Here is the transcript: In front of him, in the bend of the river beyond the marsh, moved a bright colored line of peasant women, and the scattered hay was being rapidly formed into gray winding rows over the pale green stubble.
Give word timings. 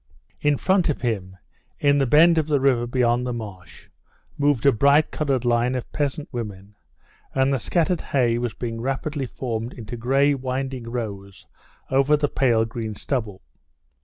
In 0.39 0.57
front 0.57 0.89
of 0.89 1.01
him, 1.01 1.37
in 1.79 1.99
the 1.99 2.07
bend 2.07 2.39
of 2.39 2.47
the 2.47 2.59
river 2.59 2.87
beyond 2.87 3.23
the 3.27 3.33
marsh, 3.33 3.87
moved 4.35 4.65
a 4.65 4.71
bright 4.71 5.11
colored 5.11 5.45
line 5.45 5.75
of 5.75 5.91
peasant 5.93 6.27
women, 6.31 6.73
and 7.35 7.53
the 7.53 7.59
scattered 7.59 8.01
hay 8.01 8.39
was 8.39 8.55
being 8.55 8.81
rapidly 8.81 9.27
formed 9.27 9.73
into 9.73 9.95
gray 9.95 10.33
winding 10.33 10.85
rows 10.89 11.45
over 11.91 12.17
the 12.17 12.29
pale 12.29 12.65
green 12.65 12.95
stubble. 12.95 13.43